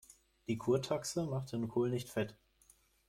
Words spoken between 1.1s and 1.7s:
macht den